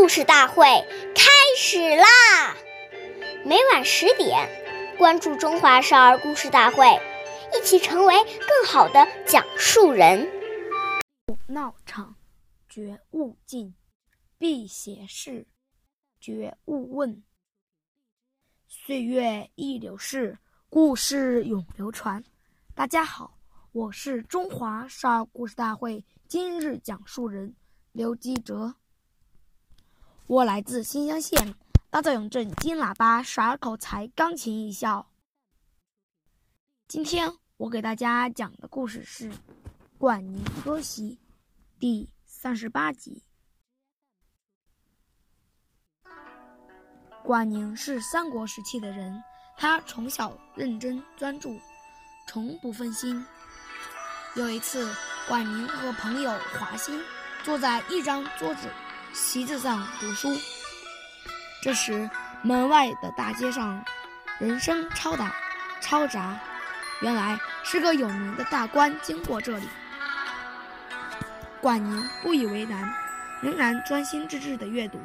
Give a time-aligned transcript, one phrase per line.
[0.00, 0.64] 故事大会
[1.14, 2.56] 开始啦！
[3.44, 4.48] 每晚十点，
[4.96, 6.86] 关注《中华少儿故事大会》，
[7.54, 10.26] 一起成为更好的讲述人。
[11.46, 12.16] 闹场，
[12.66, 13.74] 觉悟尽；
[14.38, 15.46] 必写事，
[16.18, 17.22] 觉悟问。
[18.68, 20.38] 岁月易流逝，
[20.70, 22.24] 故事永流传。
[22.74, 23.36] 大家好，
[23.72, 27.54] 我是中华少儿故事大会今日讲述人
[27.92, 28.74] 刘基哲。
[30.30, 31.56] 我来自新乡县
[31.90, 35.10] 大枣永镇金喇叭少儿口才钢琴艺校。
[36.86, 39.28] 今天我给大家讲的故事是
[39.98, 41.14] 《管宁割席》
[41.80, 43.24] 第三十八集。
[47.24, 49.20] 管宁是三国时期的人，
[49.56, 51.58] 他从小认真专注，
[52.28, 53.26] 从不分心。
[54.36, 54.94] 有一次，
[55.26, 57.02] 管宁和朋友华歆
[57.42, 58.68] 坐在一张桌子。
[59.12, 60.28] 席子上读书。
[61.62, 62.08] 这时，
[62.42, 63.84] 门外的大街上
[64.38, 65.34] 人声嘈杂，
[65.82, 66.38] 嘈杂。
[67.00, 69.68] 原来是个有名的大官经过这里。
[71.60, 72.94] 管宁不以为然，
[73.42, 74.98] 仍然专心致志地阅读。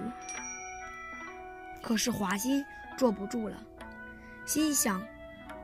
[1.81, 2.63] 可是华歆
[2.97, 3.57] 坐不住了，
[4.45, 5.01] 心想：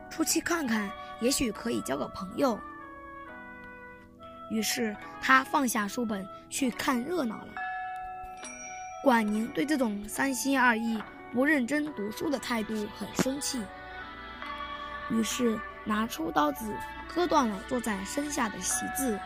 [0.10, 2.60] 出去看看，也许可以交个朋友。
[4.50, 7.54] 于是他放下书本去看热闹了。
[9.04, 11.02] 管宁对这种三心二意、
[11.34, 13.60] 不认真读书的态度很生气，
[15.10, 16.72] 于是拿出刀子
[17.12, 19.20] 割断了坐在身下的席子，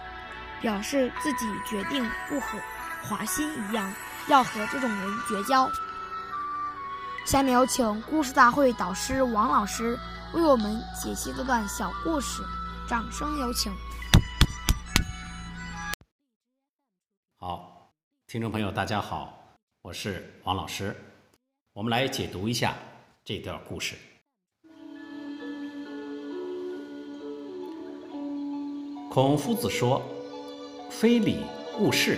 [0.61, 2.57] 表示自己决定不和
[3.03, 3.93] 华歆一样，
[4.29, 5.69] 要和这种人绝交。
[7.25, 9.99] 下面有请故事大会导师王老师
[10.33, 12.41] 为我们解析这段小故事，
[12.87, 13.73] 掌声有请。
[17.37, 17.91] 好，
[18.25, 19.44] 听众朋友，大家好。
[19.85, 20.95] 我是王老师，
[21.71, 22.73] 我们来解读一下
[23.23, 23.95] 这段故事。
[29.11, 30.01] 孔夫子说
[30.89, 31.41] ：“非礼
[31.77, 32.17] 勿视，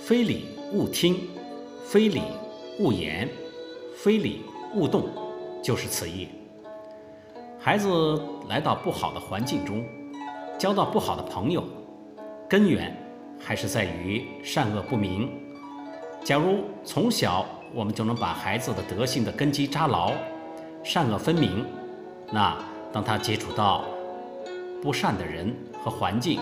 [0.00, 1.20] 非礼勿听，
[1.84, 2.20] 非礼
[2.80, 3.28] 勿言，
[3.94, 4.42] 非礼
[4.74, 5.08] 勿动”，
[5.62, 6.26] 就是此意。
[7.60, 9.86] 孩子来到不好的环境中，
[10.58, 11.62] 交到不好的朋友，
[12.48, 12.92] 根源
[13.38, 15.30] 还是在于善恶不明。
[16.28, 20.12] 假如从小我们就能把孩子的德性的根基扎牢，
[20.84, 21.64] 善恶分明，
[22.30, 22.54] 那
[22.92, 23.86] 当他接触到
[24.82, 26.38] 不善的人和环境，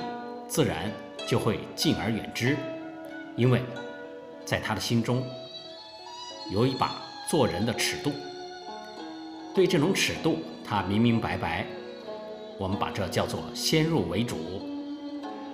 [0.48, 0.91] 自然
[1.25, 2.56] 就会敬而远之，
[3.36, 3.62] 因为
[4.44, 5.22] 在他的心中
[6.50, 8.10] 有一把做人的尺度，
[9.54, 11.64] 对这种尺度他明明白白，
[12.58, 14.36] 我们把这叫做先入为主，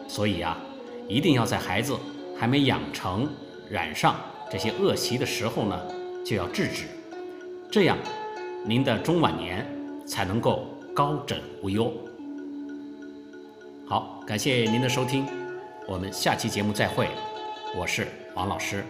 [0.08, 0.56] 所以啊，
[1.06, 1.94] 一定要在孩子
[2.34, 3.28] 还没养成。
[3.68, 4.16] 染上
[4.50, 5.80] 这些恶习的时候呢，
[6.24, 6.84] 就要制止，
[7.70, 7.96] 这样
[8.64, 9.66] 您的中晚年
[10.06, 11.92] 才能够高枕无忧。
[13.86, 15.26] 好，感谢您的收听，
[15.86, 17.08] 我们下期节目再会。
[17.76, 18.84] 我是王老师。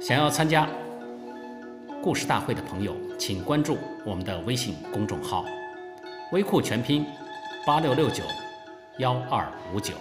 [0.00, 0.68] 想要参加
[2.02, 5.44] 故事大会的朋友，请关注我们的微信公众号
[6.32, 7.04] “微库全拼
[7.66, 8.22] 八六六九
[8.98, 9.94] 幺二五九”。